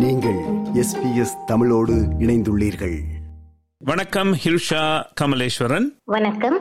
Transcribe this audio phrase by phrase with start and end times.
[0.00, 0.38] நீங்கள்
[0.74, 3.00] எஸ்பிஎஸ் தமிழோடு இணைந்துள்ளீர்கள்.
[3.78, 5.84] வணக்கம் ஹில்ஷா கமலேஸ்வரன்.
[6.04, 6.58] வணக்கம்.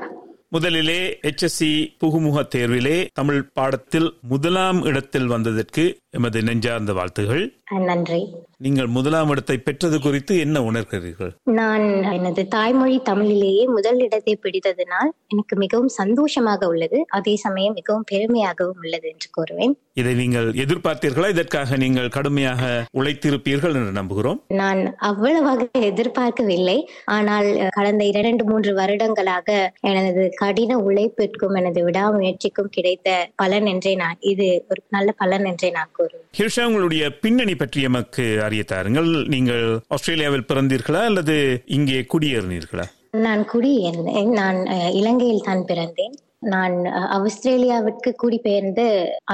[0.50, 7.54] முதலிலே எச்எஸ்சி புகுமுக தேர்விலே தமிழ் பாடத்தில் முதலாம் இடத்தில் வந்ததற்கு எமது நெஞ்சார்ந்த வாழ்த்துகள்.
[7.80, 8.34] நன்றி.
[8.66, 11.30] நீங்கள் முதலாம் இடத்தை பெற்றது குறித்து என்ன உணர்கிறீர்கள்?
[11.60, 11.86] நான்
[12.16, 16.98] எனது தாய்மொழி தமிழிலேயே முதல் இடத்தை பிடித்ததினால் எனக்கு மிகவும் சந்தோஷமாக உள்ளது.
[17.18, 19.76] அதே சமயம் மிகவும் பெருமையாகவும் உள்ளது என்று கூறுவேன்.
[20.02, 21.30] இதை நீங்கள் எதிர்பார்த்தீர்களா?
[21.36, 22.64] இதற்காக நீங்கள் கடுமையாக
[23.00, 24.42] உழைத்திருப்பீர்கள் என்று நம்புகிறோம்.
[24.62, 26.78] நான் அவ்வளவாக எதிர்பார்க்கவில்லை.
[27.16, 29.48] ஆனால் கடந்த இரண்டு மூன்று வருடங்களாக
[29.94, 35.96] எனது கடின உழைப்பிற்கும் எனது விடாமுயற்சிக்கும் கிடைத்த பலன் என்றே நான் இது ஒரு நல்ல பலன் என்றே நான்
[36.00, 36.28] கூறுவேன்.
[36.42, 39.12] ஹில்ஷா உங்களுடைய பின்னணி பற்றி எமக்கு அறிய தாருங்கள்.
[39.36, 41.36] நீங்கள் ஆஸ்திரேலியாவில் பிறந்தீர்களா அல்லது
[41.80, 42.88] இங்கே குடியேறினீர்களா?
[43.26, 44.58] நான் குடியேறினேன் நான்
[45.02, 46.16] இலங்கையில் தான் பிறந்தேன்.
[46.54, 46.76] நான்
[47.16, 48.86] ஆஸ்திரேலியாவிற்கு குடிபெயர்ந்து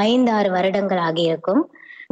[0.09, 1.63] ஐந்து ஆறு வருடங்கள் ஆகியிருக்கும்.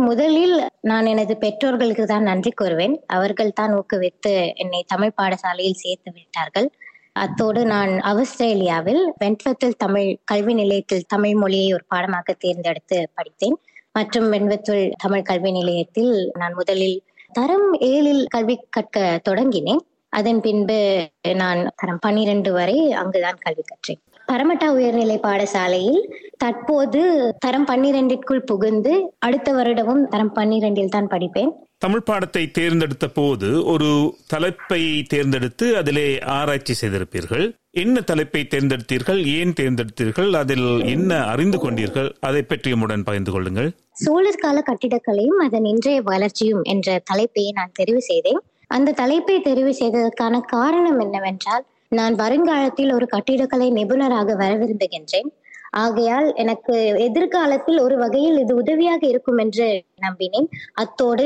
[0.07, 0.55] முதலில்
[0.89, 2.95] நான் எனது பெற்றோர்களுக்கு தான் நன்றி கூறுவேன்.
[3.15, 6.67] அவர்கள் தான் ஊக்குவித்து என்னை தமிழ் பாடசாலையில் சேர்த்து விட்டார்கள்.
[7.23, 13.57] அத்தோடு நான் ஆஸ்திரேலியாவில் வென்ட்வத்தில் தமிழ் கல்வி நிலையத்தில் தமிழ் மொழியை ஒரு பாடமாக தேர்ந்தெடுத்து படித்தேன்.
[13.97, 16.95] மற்றும் வென்வத்துல் தமிழ் கல்வி நிலையத்தில் நான் முதலில்
[17.31, 18.97] தரம் ஏழில் கல்வி கற்க
[19.29, 19.81] தொடங்கினேன்.
[20.13, 20.77] அதன் பின்பு
[21.41, 23.99] நான் தரம் பன்னிரண்டு வரை அங்குதான் கல்வி கற்றேன்.
[24.27, 26.01] பரமட்டா உயர்நிலை பாடசாலையில்
[26.37, 27.01] தற்போது
[27.39, 31.51] தரம் பன்னிரெண்டிற்குள் புகுந்து அடுத்த வருடமும் தரம் பன்னிரெண்டில் தான் படிப்பேன்.
[31.83, 33.87] தமிழ் பாடத்தை தேர்ந்தெடுத்த போது ஒரு
[34.33, 34.79] தலைப்பை
[35.13, 37.45] தேர்ந்தெடுத்து அதிலே ஆராய்ச்சி செய்திருப்பீர்கள்.
[37.83, 39.19] என்ன தலைப்பை தேர்ந்தெடுத்தீர்கள்?
[39.37, 40.29] ஏன் தேர்ந்தெடுத்தீர்கள்?
[40.41, 42.09] அதில் என்ன அறிந்து கொண்டீர்கள்?
[42.29, 43.69] அதை பற்றி உடன் பகிர்ந்து கொள்ளுங்கள்.
[44.05, 48.41] சோழர் கால கட்டிடக்கலையும் அதன் இன்றைய வளர்ச்சியும் என்ற தலைப்பை நான் தெரிவு செய்தேன்.
[48.77, 51.63] அந்த தலைப்பை தெரிவு செய்ததற்கான காரணம் என்னவென்றால்
[51.99, 55.31] நான் வருங்காலத்தில் ஒரு கட்டிடக்கலை நிபுணராக வர விரும்புகின்றேன்.
[55.83, 56.73] ஆகையால் எனக்கு
[57.05, 59.67] எதிர்காலத்தில் ஒரு வகையில் இது உதவியாக இருக்கும் என்று
[60.05, 60.47] நம்பினேன்.
[60.83, 61.25] அத்தோடு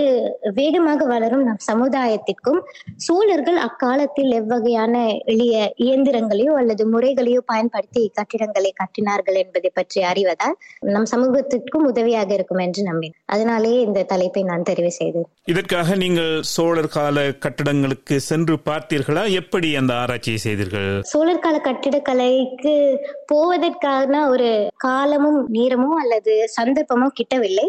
[0.59, 2.59] வேகமாக வளரும் நம் சமுதாயத்திற்கும்
[3.07, 4.95] சோழர்கள் அக்காலத்தில் எவ்வகையான
[5.33, 10.55] எளிய இயந்திரங்களையோ அல்லது முறைகளையோ பயன்படுத்தி கட்டிடங்களை கட்டினார்கள் என்பதை பற்றி அறிவதால்
[10.95, 13.17] நம் சமூகத்திற்கும் உதவியாக இருக்கும் என்று நம்பினேன்.
[13.35, 15.27] அதனாலேயே இந்த தலைப்பை நான் தெரிவு செய்தேன்.
[15.53, 19.23] இதற்காக நீங்கள் சோழர் கால கட்டடங்களுக்கு சென்று பார்த்தீர்களா?
[19.41, 20.89] எப்படி அந்த ஆராய்ச்சியை செய்தீர்கள்?
[21.11, 22.75] சோழர் கால கட்டிடக்கலைக்கு
[23.31, 24.49] போவதற்கான ஒரு
[24.87, 27.67] காலமும் நேரமும் அல்லது சந்தர்ப்பமும் கிட்டவில்லை.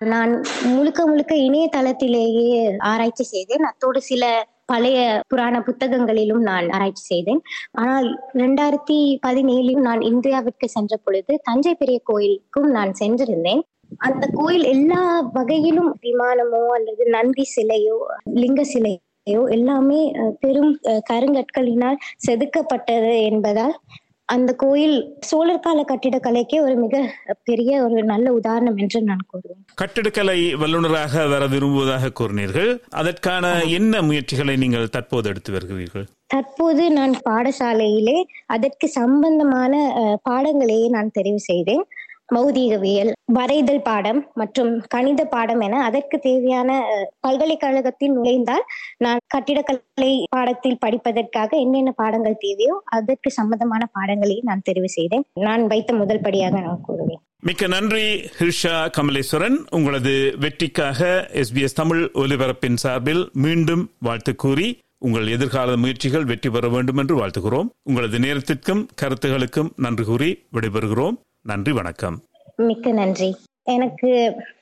[0.00, 0.32] நான்
[0.68, 2.50] முழுக்க முழுக்க இணையதளத்திலேயே
[2.88, 3.64] ஆராய்ச்சி செய்தேன்.
[3.64, 4.24] அத்தோடு சில
[4.66, 4.98] பழைய
[5.28, 7.40] புராண புத்தகங்களிலும் நான் ஆராய்ச்சி செய்தேன்.
[7.74, 13.62] ஆனால் இரண்டாயிரத்தி பதினேழில் நான் இந்தியாவிற்கு சென்ற பொழுது தஞ்சை பெரிய கோயிலுக்கும் நான் சென்றிருந்தேன்.
[14.00, 15.02] அந்த கோயில் எல்லா
[15.36, 17.98] வகையிலும் விமானமோ அல்லது நந்தி சிலையோ
[18.36, 19.04] லிங்க சிலையோ
[19.50, 23.74] எல்லாமே அஹ், பெரும் அஹ், கருங்கற்களினால் செதுக்கப்பட்டது என்பதால்
[24.34, 24.96] அந்த கோயில்
[25.28, 26.96] சோழர் கால கட்டிடக்கலைக்கே ஒரு மிக
[27.48, 29.62] பெரிய ஒரு நல்ல உதாரணம் என்று நான் கூறுவேன்.
[29.74, 32.70] கட்டிடக்கலை வல்லுநராக வர விரும்புவதாக கூறினீர்கள்.
[33.00, 36.06] அதற்கான என்ன முயற்சிகளை நீங்கள் தற்போது எடுத்து வருகிறீர்கள்?
[36.34, 39.74] தற்போது நான் பாடசாலையிலே அதற்கு சம்பந்தமான
[40.30, 41.84] பாடங்களையே நான் தெரிவு செய்தேன்.
[42.34, 46.80] மௌதீகவியல் வரைதல் பாடம் மற்றும் கணித பாடம் என அதற்கு தேவையான
[47.20, 48.64] பல்கலைக்கழகத்தில் நுழைந்தால்
[48.98, 55.24] நான் கட்டிடக்கலை பாடத்தில் படிப்பதற்காக என்னென்ன பாடங்கள் தேவையோ அதற்கு சம்பந்தமான பாடங்களை நான் தெரிவு செய்தேன்.
[55.34, 57.22] நான் வைத்த முதல் படியாக நான் கூறுவேன்.
[57.40, 58.06] மிக்க நன்றி
[58.38, 59.56] ஹிர்ஷா கமலேஸ்வரன்.
[59.70, 64.68] உங்களது வெற்றிக்காக எஸ்பிஎஸ் தமிழ் ஒலிபரப்பின் சார்பில் மீண்டும் வாழ்த்து கூறி
[64.98, 67.68] உங்கள் எதிர்கால முயற்சிகள் வெற்றி பெற வேண்டும் என்று வாழ்த்துகிறோம்.
[67.82, 71.18] உங்களது நேரத்திற்கும் கருத்துகளுக்கும் நன்றி கூறி விடைபெறுகிறோம்.
[71.48, 72.16] நன்றி வணக்கம்.
[72.56, 73.28] மிக்க நன்றி.
[73.64, 74.10] எனக்கு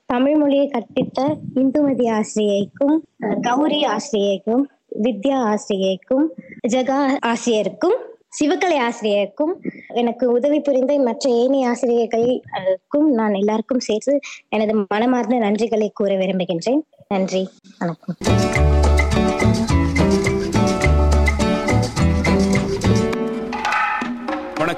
[0.07, 1.21] தமிழ் மொழியை கற்பித்த
[1.55, 2.97] இந்துமதி ஆசிரியைக்கும்
[3.43, 4.65] கௌரி ஆசிரியைக்கும்
[5.03, 6.27] வித்யா ஆசிரியைக்கும்
[6.69, 7.97] ஜகா ஆசிரியருக்கும்
[8.39, 9.53] சிவகலை ஆசிரியருக்கும்
[9.95, 14.15] எனக்கு உதவி புரிந்த மற்ற ஏனைய ஆசிரியர்களுக்கும் நான் எல்லாருக்கும் சேர்த்து
[14.49, 16.83] எனது மனமார்ந்த நன்றிகளை கூற விரும்புகின்றேன்.
[17.09, 17.49] நன்றி
[17.79, 18.17] வணக்கம்.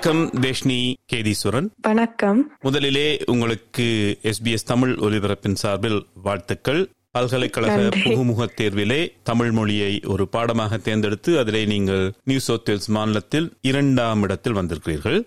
[0.08, 1.66] வணக்கம் தேஷ்னி கேதீஸ்வரன்.
[1.80, 2.38] வணக்கம்.
[2.60, 6.80] முதலிலே உங்களுக்கு எஸ்பிஎஸ் தமிழ் ஒலிபரப்பின் சார்பில் வாழ்த்துக்கள்.
[7.10, 7.88] பல்கலைக்கழக.
[7.96, 14.54] புகுமுக தேர்விலே தமிழ் மொழியை ஒரு பாடமாக தேர்ந்தெடுத்து அதிலே நீங்கள் நியூ சவுத் வேல்ஸ் மாநிலத்தில் இரண்டாம் இடத்தில்
[14.54, 15.24] வந்திருக்கிறீர்கள்.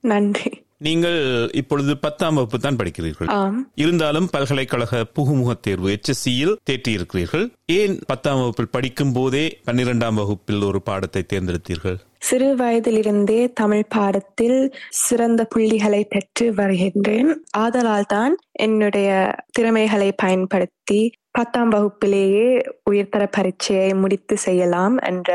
[0.00, 0.50] நன்றி.
[0.78, 3.52] நீங்கள் இப்பொழுது பத்தாம் வகுப்பு தான் படிக்கிறீர்கள்.
[3.74, 7.46] இருந்தாலும் பல்கலைக்கழக புகுமுக தேர்வு HSC-யில் தேற்றியிருக்கிறீர்கள்.
[7.66, 11.98] ஏன் பத்தாம் வகுப்பில் படிக்கும் போதே பன்னிரெண்டாம் வகுப்பில் ஒரு பாடத்தை தேர்ந்தெடுத்தீர்கள்?
[12.26, 14.58] சிறு வயதிலிருந்தே தமிழ் பாடத்தில்
[15.00, 17.30] சிறந்த புள்ளிகளை பெற்று வருகின்றேன்.
[17.56, 19.10] ஆதலால் தான் என்னுடைய
[19.52, 21.00] திறமைகளை பயன்படுத்தி
[21.30, 22.48] பத்தாம் வகுப்பிலேயே
[22.90, 25.30] உயர்தர பரீட்சையை முடித்து செய்யலாம் என்ற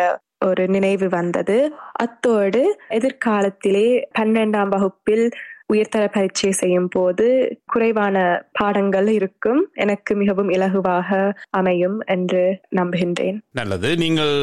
[0.46, 1.58] ஒரு நினைவு வந்தது.
[1.96, 3.88] அத்தோடு எதிர்காலத்திலே
[4.20, 5.26] பன்னெண்டாம் வகுப்பில்
[5.72, 7.26] உயர்தர பரீட்சை செய்யும் போது
[7.66, 8.18] குறைவான
[8.52, 9.62] பாடங்கள் இருக்கும்.
[9.74, 12.44] எனக்கு மிகவும் இலகுவாக அமையும் என்று
[12.76, 13.38] நம்புகின்றேன்.
[13.52, 13.90] நல்லது.
[13.96, 14.36] நீங்கள்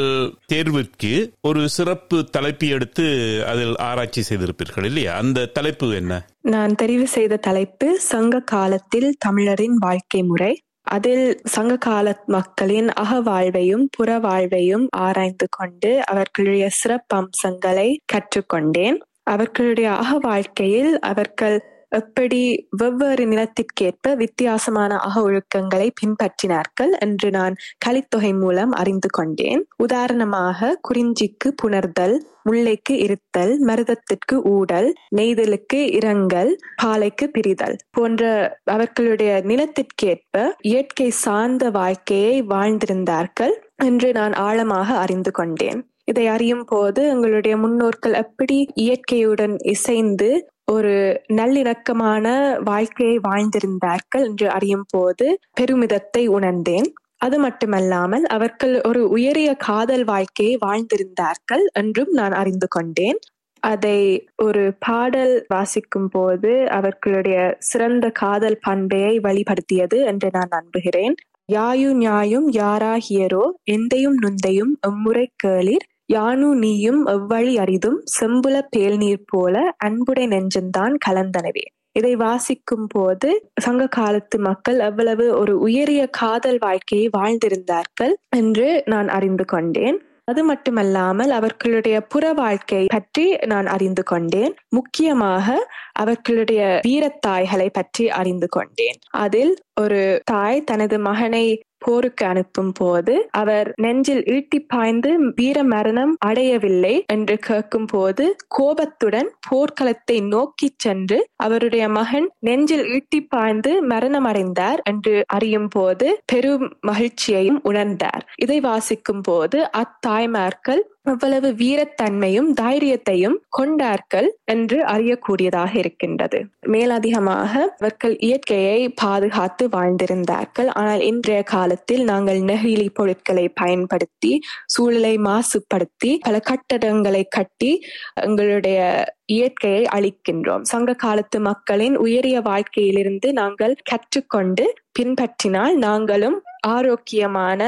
[0.52, 3.06] தேர்விற்கு ஒரு சிறப்பு தலைப்பு எடுத்து
[3.46, 5.14] அதில் ஆராய்ச்சி செய்திருப்பீர்கள் இல்லையா?
[5.16, 6.22] அந்த தலைப்பு என்ன?
[6.40, 10.52] நான் தெரிவு செய்த தலைப்பு சங்க காலத்தில் தமிழரின் வாழ்க்கை முறை.
[10.82, 18.98] அதில் சங்க கால மக்களின் அகவாழ்வையும் புற வாழ்வையும் ஆராய்ந்து கொண்டு அவர்களுடைய சிறப்பம்சங்களை கற்றுக்கொண்டேன்.
[19.28, 21.58] அவர்களுடைய அக வாழ்க்கையில் அவர்கள்
[21.90, 22.40] எப்படி
[22.76, 27.54] வெவ்வேறு நிலத்திற்கேற்ப வித்தியாசமான அக ஒழுக்கங்களை பின்பற்றினார்கள் என்று நான்
[27.86, 29.62] கலித்தொகை மூலம் அறிந்து கொண்டேன்.
[29.76, 36.52] உதாரணமாக குறிஞ்சிக்கு புணர்தல் முல்லைக்கு இருத்தல் மருதத்திற்கு ஊடல் நெய்தலுக்கு இரங்கல்
[36.82, 38.22] பாலைக்கு பிரிதல் போன்ற
[38.66, 43.54] அவர்களுடைய நிலத்திற்கேற்ப இயற்கை சார்ந்த வாழ்க்கையை வாழ்ந்திருந்தார்கள்
[43.84, 45.80] என்று நான் ஆழமாக அறிந்து கொண்டேன்.
[46.08, 50.31] இதை அறியும் போது எங்களுடைய முன்னோர்கள் எப்படி இயற்கையுடன் இசைந்து
[50.66, 50.94] ஒரு
[51.32, 52.26] நல்லிணக்கமான
[52.64, 55.26] வாழ்க்கையை வாழ்ந்திருந்தார்கள் என்று அறியும் போது
[55.60, 56.88] பெருமிதத்தை உணர்ந்தேன்.
[57.16, 63.19] அது மட்டுமல்லாமல் அவர்கள் ஒரு உயரிய காதல் வாழ்க்கையை வாழ்ந்திருந்தார்கள் என்றும் நான் அறிந்து கொண்டேன்.
[63.62, 63.99] அதை
[64.37, 71.16] ஒரு பாடல் வாசிக்கும் போது அவர்களுடைய சிறந்த காதல் பண்பையை வழிபடுத்தியது என்று நான் நம்புகிறேன்.
[71.49, 79.55] யாயு நியாயும் யாராகியரோ எந்தையும் நுந்தையும் எம்முறை கேளிர் யானு நீயும் எவ்வழி அரிதும் செம்புல பேல் நீர் போல
[79.84, 81.64] அன்புடை நெஞ்சந்தான் கலந்தனவே.
[81.93, 83.28] இதை வாசிக்கும் போது
[83.60, 89.99] சங்க காலத்து மக்கள் எவ்வளவு ஒரு உயரிய காதல் வாழ்க்கையை வாழ்ந்திருந்தார்கள் என்று நான் அறிந்து கொண்டேன்.
[90.25, 94.54] அது மட்டுமல்லாமல் அவர்களுடைய புற வாழ்க்கை பற்றி நான் அறிந்து கொண்டேன்.
[94.69, 95.46] முக்கியமாக
[95.93, 98.99] அவர்களுடைய வீரத்தாய்களை பற்றி அறிந்து கொண்டேன்.
[99.16, 101.44] அதில் ஒரு தாய் தனது மகனை
[101.80, 110.19] போருக்கு அனுப்பும் போது அவர் நெஞ்சில் ஈட்டி பாய்ந்து வீர மரணம் அடையவில்லை என்று கேட்கும் போது கோபத்துடன் போர்க்களத்தை
[110.28, 118.22] நோக்கி சென்று அவருடைய மகன் நெஞ்சில் ஈட்டி பாய்ந்து மரணம் அடைந்தார் என்று அறியும் போது பெரும் மகிழ்ச்சியையும் உணர்ந்தார்.
[118.36, 126.38] இதை வாசிக்கும் போது அத்தாய்மார்கள் அவ்வளவு வீரத்தன்மையும் தைரியத்தையும் கொண்டார்கள் என்று அறியக்கூடியதாக இருக்கின்றது.
[126.66, 130.70] மேலதிகமாக அவர்கள் இயற்கையை பாதுகாத்து வாழ்ந்திருந்தார்கள்.
[130.72, 134.32] ஆனால் இன்றைய காலத்தில் நாங்கள் நெகிழி பொருட்களை பயன்படுத்தி
[134.66, 137.72] சூழலை மாசுபடுத்தி பல கட்டடங்களை கட்டி
[138.20, 138.81] எங்களுடைய
[139.28, 144.64] இயற்கையை அளிக்கின்றோம் சங்க காலத்து மக்களின் உயரிய வாழ்க்கையிலிருந்து நாங்கள் கற்றுக்கொண்டு
[144.98, 147.60] பின்பற்றினால் நாங்களும் ஆரோக்கியமான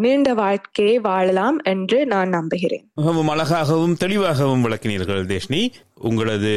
[0.00, 2.90] நீண்ட வாழ்க்கையை வாழலாம் என்று நான் நம்புகிறேன்.
[2.94, 5.62] மிகவும் அழகாகவும் தெளிவாகவும் விளக்கினீர்கள் தேஷ்னி.
[5.94, 6.54] உங்களது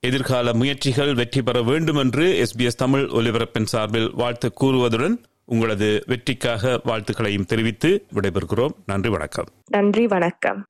[0.00, 7.44] எதிர்கால முயற்சிகள் வெற்றி பெற வேண்டும் என்று எஸ்பிஎஸ் தமிழ் ஒலிபரப்பின் சார்பில் வாழ்த்து கூறுவதுடன் உங்களது வெற்றிக்காக வாழ்த்துக்களையும்
[7.44, 8.74] தெரிவித்து விடைபெறுகிறோம்.
[8.86, 9.46] நன்றி வணக்கம்.
[9.70, 10.64] நன்றி வணக்கம்.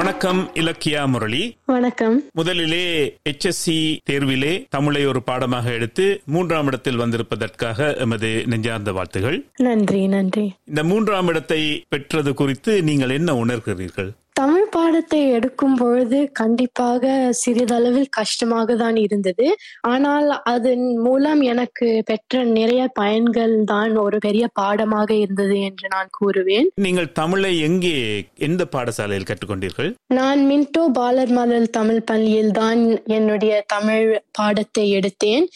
[0.00, 1.56] வணக்கம் இலக்கியா முரளி.
[1.66, 2.22] வணக்கம்.
[2.32, 9.46] முதலிலே எச்எஸ்சி தேர்விலே தமிழை ஒரு பாடமாக எடுத்து மூன்றாம் இடத்தில் வந்திருப்பதற்காக எமது நெஞ்சார்ந்த வாழ்த்துகள்.
[9.56, 10.52] நன்றி நன்றி.
[10.64, 14.10] இந்த மூன்றாம் இடத்தை பெற்றது குறித்து நீங்கள் என்ன உணர்கிறீர்கள்?
[14.40, 19.46] தமிழ் பாடத்தை எடுக்கும் பொழுது கண்டிப்பாக சிறிதளவில் கஷ்டமாக தான் இருந்தது.
[19.92, 26.68] ஆனால் அதன் மூலம் எனக்கு பெற்ற நிறைய பயன்கள் தான் ஒரு பெரிய பாடமாக இருந்தது என்று நான் கூறுவேன்.
[26.86, 27.96] நீங்கள் தமிழை எங்கே
[28.48, 29.90] எந்த பாடசாலையில் கற்றுக்கொண்டீர்கள்?
[30.18, 32.82] நான் மின்டோ பாலர் மலர் தமிழ் பள்ளியில் தான்
[33.18, 35.46] என்னுடைய தமிழ் பாடத்தை எடுத்தேன்.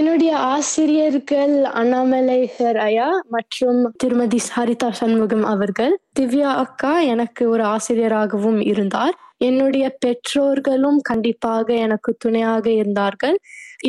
[0.00, 2.40] என்னுடைய ஆசிரியர்கள் அண்ணாமலை
[2.88, 9.14] ஐயா மற்றும் திருமதி சரிதா சண்முகம் அவர்கள் திவ்யா அக்கா எனக்கு ஒரு ஆசிரியராகவும் இருந்தார்.
[9.48, 13.36] என்னுடைய பெற்றோர்களும் கண்டிப்பாக எனக்கு துணையாக இருந்தார்கள்.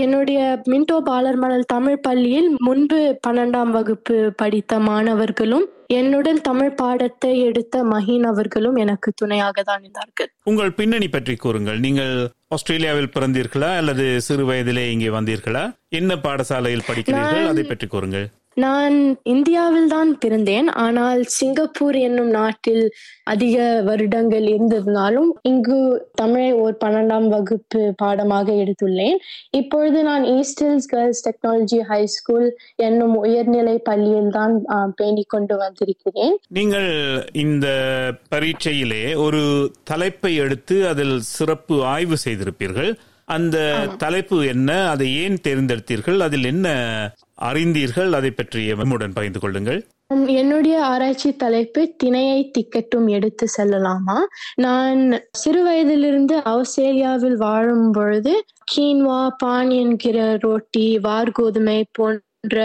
[0.04, 0.40] என்னுடைய
[0.72, 5.66] மின்டோ பாலர்மணல் தமிழ் பள்ளியில் முன்பு பன்னெண்டாம் வகுப்பு படித்த மாணவர்களும்
[6.00, 10.30] என்னுடன் தமிழ் பாடத்தை எடுத்த மஹீன் அவர்களும் எனக்கு துணையாக தான் இருந்தார்கள்.
[10.50, 11.80] உங்கள் பின்னணி பற்றி கூறுங்கள்.
[11.86, 12.13] நீங்கள்
[12.56, 15.63] ஆஸ்திரேலியாவில் பிறந்தீர்களா அல்லது சிறு வயதிலே இங்கே வந்தீர்களா?
[16.00, 17.50] என்ன பாடசாலையில் படிக்கிறீர்கள்?
[17.51, 18.28] அதை பற்றி கூறுங்கள்.
[18.58, 18.96] நான்
[19.34, 20.67] இந்தியாவில் தான் பிறந்தேன்.
[20.84, 22.84] ஆனால் சிங்கப்பூர் என்னும் நாட்டில்
[23.34, 25.77] அதிக வருடங்கள் இருந்ததுனாலும் இங்கு
[26.22, 29.17] தமிழை ஒரு பன்னெண்டாம் வகுப்பு பாடமாக எடுத்துள்ளேன்.
[29.60, 32.48] இப்பொழுது நான் East Hills Girls Technology High School
[32.88, 34.55] என்னும் உயர்நிலை பள்ளியில் தான்
[35.00, 36.36] பேணிக் கொண்டு வந்திருக்கிறேன்.
[36.60, 36.91] நீங்கள்
[37.46, 37.67] இந்த
[38.36, 39.43] பரீட்சையிலே ஒரு
[39.91, 42.91] தலைப்பை எடுத்து அதில் சிறப்பு ஆய்வு செய்திருப்பீர்கள்.
[43.36, 43.58] அந்த
[43.98, 44.72] தலைப்பு என்ன?
[44.93, 46.17] அதை ஏன் தேர்ந்தெடுத்தீர்கள்?
[46.25, 46.70] அதில் என்ன
[47.50, 49.79] அறிந்தீர்கள் அதை பற்றி எம்முடன் பகிர்ந்து கொள்ளுங்கள்.
[50.39, 54.17] என்னுடைய ஆராய்ச்சி தலைப்பு திணையை திக்கட்டும் எடுத்து செல்லலாமா?
[54.55, 58.33] நான் சிறு வயதிலிருந்து ஆஸ்திரேலியாவில் வாழும் பொழுது
[58.71, 62.57] கீன்வா பான் என்கிற ரோட்டி வார்கோதுமை போன்ற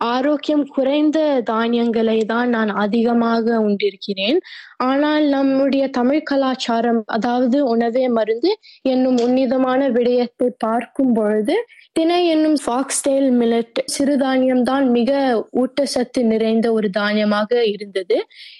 [0.00, 4.38] ஆரோக்கியம் குறைந்த தானியங்களை தான் நான் அதிகமாக உண்டிருக்கிறேன்.
[4.82, 8.50] ஆனால் நம்முடைய தமிழ் கலாச்சாரம் அதாவது உணவே மருந்து
[8.82, 11.56] என்னும் உன்னிதமான விடயத்தை பார்க்கும் பொழுது
[11.92, 15.10] திணை என்னும் ஃபாக்ஸ்டெயில் மில்லட் சிறுதானியம் தான் மிக
[15.58, 18.16] ஊட்டச்சத்து நிறைந்த ஒரு தானியமாக இருந்தது.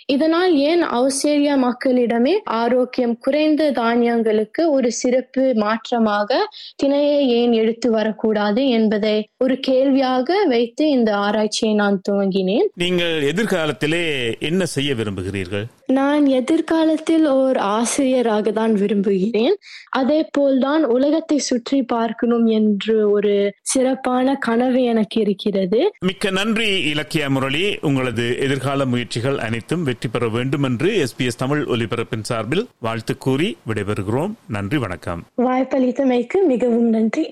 [0.07, 6.41] இதனால் ஏன் ஆஸ்திரேலியா மக்களிடமே ஆரோக்கியம் குறைந்த தானியங்களுக்கு ஒரு சிறப்பு மாற்றமாக
[6.83, 12.69] திணையை ஏன் எடுத்து வரக்கூடாது என்பதை ஒரு கேள்வியாக வைத்து இந்த ஆராய்ச்சியை நான் துவங்கினேன்.
[12.85, 14.05] நீங்கள் எதிர்காலத்திலே
[14.51, 15.67] என்ன செய்ய விரும்புகிறீர்கள்?
[15.99, 19.57] நான் எதிர்காலத்தில் ஓர் ஆசிரியராக தான் விரும்புகிறேன்.
[20.01, 23.35] அதே போல்தான் உலகத்தை சுற்றி பார்க்கணும் என்று ஒரு
[23.73, 25.81] சிறப்பான கனவு எனக்கு இருக்கிறது.
[26.09, 27.65] மிக்க நன்றி இலக்கிய முரளி.
[27.91, 34.35] உங்களது எதிர்கால முயற்சிகள் அனைத்தும் வெற்றி பெற வேண்டும் என்று எஸ்பிஎஸ் தமிழ் ஒலிபரப்பின் சார்பில் வாழ்த்து கூறி விடைபெறுகிறோம்.
[34.57, 35.23] நன்றி வணக்கம்.
[35.47, 37.25] வாய்ப்பளித்தமைக்கு மிகவும் நன்றி.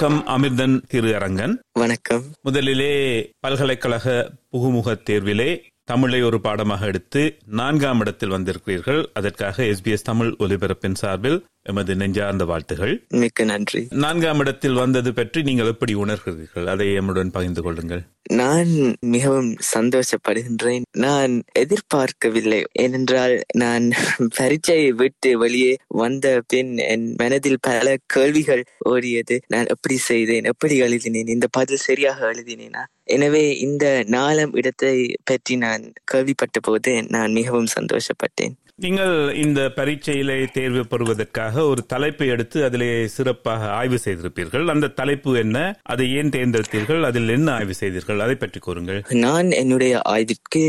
[0.00, 2.22] வணக்கம் அமிர்தன் திரு அரங்கன் வணக்கம்.
[2.42, 2.92] முதலிலே
[3.40, 9.06] பல்கலைக்கழக புகுமுக தேர்விலே தமிழை ஒரு பாடமாக எடுத்து நான்காம் இடத்தில் வந்திருக்கிறீர்கள்.
[9.14, 12.94] அதற்காக எஸ்பிஎஸ் தமிழ் ஒலிபரப்பின் சார்பில் எமது நெஞ்சார்ந்த வாழ்த்துகள்.
[13.22, 13.82] மிக்க நன்றி.
[14.04, 16.68] நான்காம் இடத்தில் வந்தது பற்றி நீங்கள் எப்படி உணர்கிறீர்கள்?
[16.74, 18.02] அதை எம்முடன் பகிர்ந்து கொள்ளுங்கள்.
[18.40, 18.72] நான்
[19.14, 20.84] மிகவும் சந்தோஷப்படுகின்றேன்.
[21.04, 22.60] நான் எதிர்பார்க்கவில்லை.
[22.84, 23.86] ஏனென்றால் நான்
[24.38, 25.72] பரீட்சையை விட்டு வெளியே
[26.02, 29.38] வந்த பின் என் மனதில் பல கேள்விகள் ஓடியது.
[29.54, 30.48] நான் எப்படி செய்தேன்?
[30.52, 31.34] எப்படி எழுதினேன்?
[31.36, 32.84] இந்த பதில் சரியாக எழுதினேனா?
[33.16, 33.84] எனவே இந்த
[34.16, 38.54] நாலாம் இடத்தை பற்றி நான் கேள்விப்பட்ட போது நான் மிகவும் சந்தோஷப்பட்டேன்.
[38.82, 44.66] நீங்கள் இந்த பரீட்சையிலே தேர்வு பெறுவதற்காக ஒரு தலைப்பை எடுத்து அதிலே சிறப்பாக ஆய்வு செய்திருப்பீர்கள்.
[44.66, 45.58] அந்த தலைப்பு என்ன?
[45.82, 47.02] அதை ஏன் தேர்ந்தெடுத்தீர்கள்?
[47.02, 48.20] அதில் என்ன ஆய்வு செய்தீர்கள்?
[48.20, 49.00] அதை பற்றி கூறுங்கள்.
[49.26, 50.64] நான் என்னுடைய ஆய்விற்கு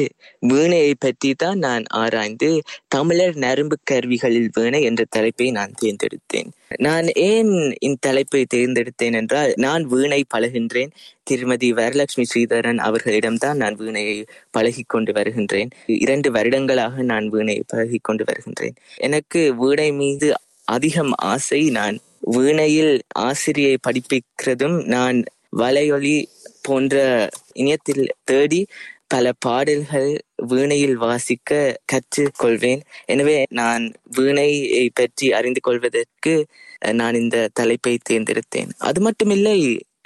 [0.52, 2.50] வீணையை பற்றி தான் நான் ஆராய்ந்து
[2.88, 6.52] தமிழர் நரம்பு கருவிகளில் வீணை என்ற தலைப்பை நான் தேர்ந்தெடுத்தேன்.
[6.78, 10.92] நான் ஏன் இந்த தலைப்பை தேர்ந்தெடுத்தேன் என்றால் நான் வீணை பழகின்றேன்
[11.24, 15.70] திருமதி வரலட்சுமி ஸ்ரீதரன் அவர்களிடம்தான் நான் வீணையை பழகி கொண்டு வருகின்றேன்.
[15.86, 18.74] இரண்டு வருடங்களாக நான் வீணையை பழகி கொண்டு வருகின்றேன்.
[18.96, 21.70] எனக்கு வீணை மீது அதிகம் ஆசை.
[21.70, 25.24] நான் வீணையில் ஆசிரியை படிப்பிக்கிறதும் நான்
[25.58, 26.26] வலையொலி
[26.62, 28.68] போன்ற இணையத்தில் தேடி
[29.14, 30.12] பல பாடல்கள்
[30.52, 31.52] வீணையில் வாசிக்க
[31.92, 32.82] கற்றுக்கொள்வேன்
[33.14, 33.84] எனவே நான்
[34.18, 36.34] வீணையை பற்றி அறிந்து கொள்வதற்கு
[37.00, 38.72] நான் இந்த தலைப்பை தேர்ந்தெடுத்தேன்.
[38.90, 39.58] அது மட்டுமில்லை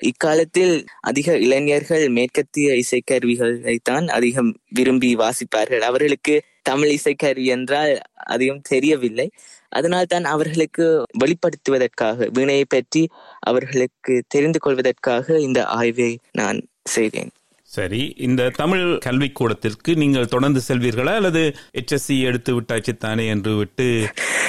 [0.09, 0.73] இக்காலத்தில்
[1.09, 5.83] அதிக இளைஞர்கள் மேற்கத்திய இசைக்கருவிகளை தான் அதிகம் விரும்பி வாசிப்பார்கள்.
[5.89, 6.35] அவர்களுக்கு
[6.69, 7.93] தமிழ் இசைக்கருவி என்றால்
[8.33, 9.27] அதிகம் தெரியவில்லை.
[9.69, 10.85] அதனால் தான் அவர்களுக்கு
[11.23, 13.03] வெளிப்படுத்துவதற்காக வீணையை பற்றி
[13.51, 16.59] அவர்களுக்கு தெரிந்து கொள்வதற்காக இந்த ஆய்வை நான்
[16.95, 17.31] செய்தேன்.
[17.75, 21.41] சரி இந்த தமிழ் கல்விக்கூடத்திற்கு நீங்கள் தொடர்ந்து செல்வீர்களா அல்லது
[21.79, 23.87] எச்எஸ்சி எடுத்து விட்டாச்சு தானே என்று விட்டு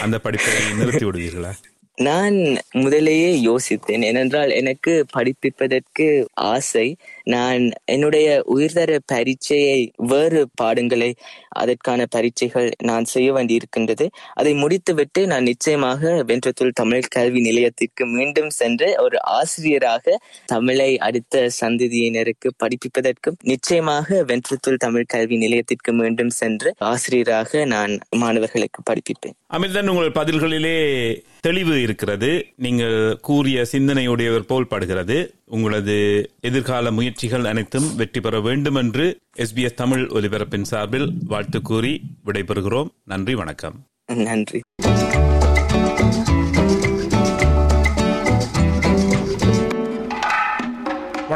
[0.00, 1.52] அந்த படிப்பை நிறுத்தி விடுவீர்களா?
[1.96, 2.36] நான்
[2.76, 4.02] முதலேயே யோசித்தேன்.
[4.02, 6.86] ஏனென்றால் எனக்கு படிப்பிப்பதற்கு ஆசை.
[7.26, 11.14] நான் என்னுடைய உயிர்தர பரீட்சையை வேறு பாடங்களை
[11.48, 14.06] அதற்கான பரீட்சைகள் நான் செய்ய வேண்டியிருக்கின்றது.
[14.34, 22.50] அதை முடித்துவிட்டு நான் நிச்சயமாக வென்றத்துள் தமிழ் கல்வி நிலையத்திற்கு மீண்டும் சென்று ஒரு ஆசிரியராக தமிழை அடுத்த சந்ததியினருக்கு
[22.64, 29.36] படிப்பிப்பதற்கும் நிச்சயமாக வென்றத்துள் தமிழ் கல்வி நிலையத்திற்கு மீண்டும் சென்று ஆசிரியராக நான் மாணவர்களுக்கு படிப்பிப்பேன்.
[29.52, 30.76] அமிர்தன் உங்கள் பதில்களிலே
[31.40, 32.30] தெளிவு இருக்கிறது.
[32.56, 35.18] நீங்கள் கூறிய சிந்தனையுடையவர் போல் படுகிறது.
[35.50, 35.96] உங்களது
[36.40, 42.88] எதிர்கால முயற்சிகள் அனைத்தும் வெற்றி பெற வேண்டும் என்று எஸ்பிஎஸ் தமிழ் ஒலிபரப்பின் சார்பில் வாழ்த்து கூறி விடைபெறுகிறோம்.
[43.04, 43.86] நன்றி வணக்கம்.
[44.12, 44.60] நன்றி.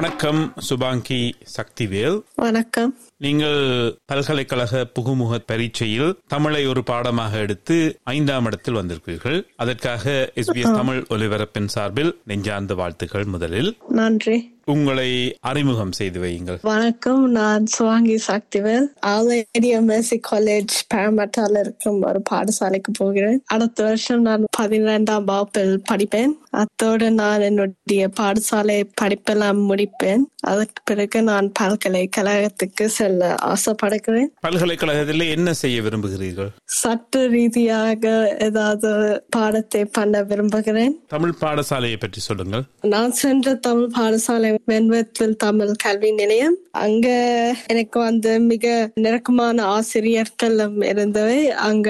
[0.00, 2.22] வணக்கம் சுபாங்கி சக்திவேல்.
[2.34, 2.98] வணக்கம்.
[3.16, 9.46] நீங்கள் பல்கலைக்கழக புகுமுக பரீட்சையில் தமிழை ஒரு பாடமாக எடுத்து ஐந்தாம் இடத்தில் வந்திருக்கிறீர்கள்.
[9.56, 13.76] அதற்காக எஸ்பிஎஸ் தமிழ் ஒலிபரப்பின் சார்பில் நெஞ்சார்ந்த வாழ்த்துக்கள் முதலில்.
[13.88, 14.58] நன்றி.
[14.70, 16.58] உங்களை அறிமுகம் செய்து வையுங்கள்.
[16.62, 18.86] வணக்கம் நான் சுவாங்கி சக்திவேல்.
[19.06, 23.42] ஆலேடியா மேசி காலேஜ் பேரமட்டால இருக்கும் ஒரு பாடசாலைக்கு போகிறேன்.
[23.46, 26.32] அடுத்த வருஷம் நான் பதினெண்டாம் வகுப்பில் படிப்பேன்.
[26.50, 30.22] அத்தோடு நான் என்னுடைய பாடசாலை படிப்பெல்லாம் முடிப்பேன்.
[30.40, 34.30] அதுக்கு பிறகு நான் பல்கலைக்கழகத்துக்கு செல்ல ஆசைப்படுகிறேன்.
[34.40, 36.50] பல்கலைக்கழகத்தில் என்ன செய்ய விரும்புகிறீர்கள்?
[36.64, 38.90] சட்ட ரீதியாக ஏதாவது
[39.30, 40.94] பாடத்தை பண்ண விரும்புகிறேன்.
[41.08, 42.62] தமிழ் பாடசாலையை பற்றி சொல்லுங்கள்.
[42.80, 47.08] நான் சென்ற தமிழ் பாடசாலை வெண்வெத்தில் தமிழ் கல்வி நிலையம் அங்க
[47.66, 51.50] எனக்கு வந்து மிக நெருக்கமான ஆசிரியர்களும் இருந்தவை.
[51.50, 51.88] அங்க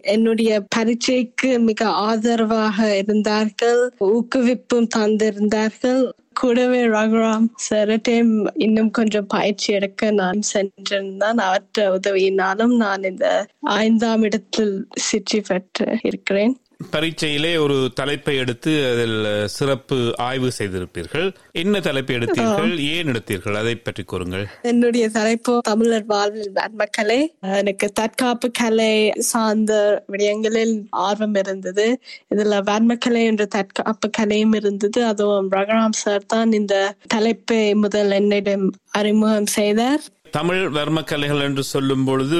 [0.00, 3.82] என்னுடைய பரீட்சைக்கு மிக ஆதரவாக இருந்தார்கள்.
[4.00, 6.04] ஊக்குவிப்பும் தந்திருந்தார்கள்.
[6.32, 14.86] கூடவே ரகுராம் சார்ட்டையும் இன்னும் கொஞ்சம் பயிற்சி எடுக்க நான் சென்றிருந்தான் அவற்ற உதவியினாலும் நான் இந்த ஐந்தாம் இடத்தில்
[15.10, 16.56] சிற்றி பெற்று இருக்கிறேன்.
[16.92, 21.34] பரீட்சையிலே ஒரு தலைப்பை எடுத்து அதில் சிறப்பு ஆய்வு செய்திருப்பீர்கள்.
[21.52, 22.72] என்ன தலைப்பை எடுத்தீர்கள்?
[22.78, 23.54] ஏன் எடுத்தீர்கள்?
[23.54, 24.46] அதை பற்றி கூறுங்கள்.
[24.62, 32.00] என்னுடைய தலைப்பு தமிழர் வாழ்வில் வன்மக்கலை எனக்கு தற்காப்பு கலை சார்ந்த விடயங்களில் ஆர்வம் இருந்தது.
[32.34, 35.04] இதுல வன்மக்கலை என்ற தற்காப்பு கலையும் இருந்தது.
[35.04, 40.00] அதுவும் ரகுராம் சார் தான் இந்த தலைப்பை முதல் என்னிடம் அறிமுகம் செய்தார்.
[40.36, 42.38] தமிழ் வர்மக்கலைகள் என்று சொல்லும் பொழுது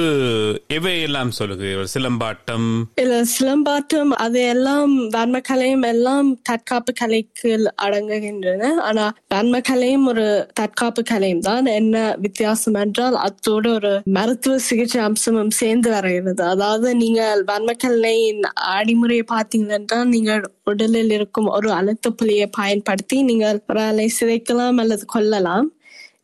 [0.77, 2.65] எவையெல்லாம் சொல்லுகிறீர்கள் சிலம்பாட்டம்.
[3.01, 7.51] இல்ல சிலம்பாட்டம் அது எல்லாம் வன்மக்கலையும் எல்லாம் தற்காப்பு கலைக்கு
[7.85, 8.71] அடங்குகின்றன.
[8.87, 11.65] ஆனா வன்மக்கலையும் ஒரு தற்காப்பு கலையும் தான்.
[11.65, 16.43] என்ன வித்தியாசம் என்றால் அத்தோடு ஒரு மருத்துவ சிகிச்சை அம்சமும் சேர்ந்து வரைகிறது.
[16.55, 18.43] அதாவது நீங்கள் வன்மக்கலையின்
[18.75, 25.67] அடிமுறையை பார்த்தீங்கன்னா நீங்கள் உடலில் இருக்கும் ஒரு அழுத்த புள்ளியை பயன்படுத்தி நீங்கள் ஒரு ஆளை சிதைக்கலாம் அல்லது கொல்லலாம்.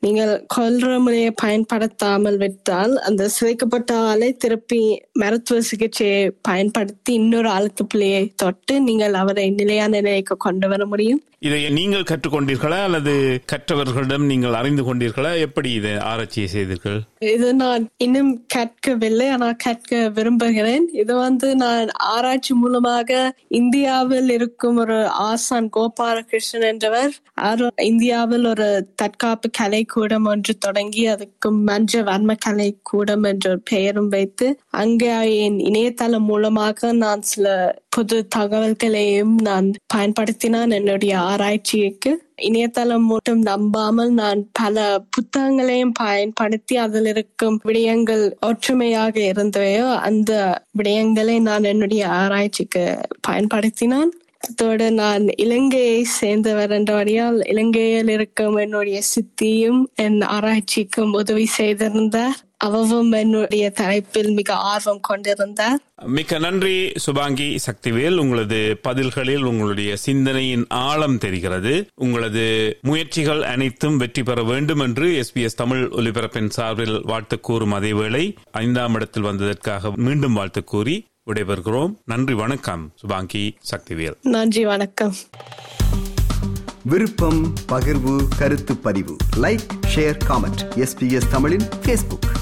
[0.04, 4.82] நீங்கள் கொல்ற முறையை பயன்படுத்தாமல் விட்டால் அந்த சிதைக்கப்பட்ட ஆளை திருப்பி
[5.22, 11.22] மருத்துவ சிகிச்சையை பயன்படுத்தி இன்னொரு அழுத்த புள்ளியை தொட்டு நீங்கள் அவரை நிலையான நிலைக்கு கொண்டு வர முடியும்?
[11.48, 12.80] இதை நீங்கள் கற்றுக்கொண்டீர்களா?
[12.88, 13.14] அல்லது
[13.52, 15.32] கற்றவர்களிடம் நீங்கள் அறிந்து கொண்டீர்களா?
[15.40, 17.00] எப்படி இதை ஆராய்ச்சி செய்தீர்கள்?
[17.34, 19.28] இது நான் இன்னும் கற்கவில்லை.
[19.30, 20.86] ஆனால் கற்க விரும்புகிறேன்.
[20.94, 27.16] இது வந்து நான் ஆராய்ச்சி மூலமாக இந்தியாவில் இருக்கும் ஒரு ஆசான் கோபாலகிருஷ்ணன் என்றவர்.
[27.50, 33.62] அவர் இந்தியாவில் ஒரு தற்காப்பு கலை கூடம் ஒன்று தொடங்கி அதுக்கு மஞ்ச வன்ம கலை கூடம் என்ற ஒரு
[33.72, 34.48] பெயரும் வைத்து
[34.82, 35.12] அங்கே
[35.46, 37.48] என் இணையதளம் மூலமாக நான் சில
[37.96, 42.12] புது தகவல்களையும் நான் பயன்படுத்தினான் என்னுடைய ஆராய்ச்சிக்கு.
[42.48, 44.78] இணையதளம் மட்டும் நம்பாமல் நான் பல
[45.16, 50.32] புத்தகங்களையும் பயன்படுத்தி அதில் இருக்கும் விடயங்கள் ஒற்றுமையாக இருந்தவையோ அந்த
[50.80, 52.86] விடயங்களை நான் என்னுடைய ஆராய்ச்சிக்கு
[53.28, 54.12] பயன்படுத்தினான்.
[54.46, 62.40] அத்தோடு நான் இலங்கையை சேர்ந்தவர் என்றபடியால் இலங்கையில் இருக்கும் என்னுடைய சித்தியும் என் ஆராய்ச்சிக்கும் உதவி செய்திருந்தார்.
[62.66, 65.80] அவவும் என்னுடைய தலைப்பில் மிக ஆர்வம் கொண்டிருந்தார்.
[66.06, 68.18] மிக்க நன்றி சுபாங்கி சக்திவேல்.
[68.18, 71.74] உங்களது பதில்களில் உங்களுடைய சிந்தனையின் ஆழம் தெரிகிறது.
[71.96, 72.46] உங்களது
[72.82, 78.36] முயற்சிகள் அனைத்தும் வெற்றி பெற வேண்டும் என்று எஸ் பி எஸ் தமிழ் ஒலிபரப்பின் சார்பில் வாழ்த்து கூறும் அதேவேளை
[78.52, 80.98] ஐந்தாம் இடத்தில் வந்ததற்காக மீண்டும் வாழ்த்து கூறி
[81.34, 82.92] விடைபெறுகிறோம் நன்றி வணக்கம்.
[82.96, 84.16] சுபாங்கி சக்திவேல்.
[84.22, 85.16] நன்றி வணக்கம்.
[86.84, 89.16] விருப்பம் பகிர்வு கருத்து பதிவு.
[89.36, 89.60] லைக்
[89.96, 92.41] ஷேர் காமெண்ட் எஸ்பிஎஸ் தமிழின் ஃபேஸ்புக்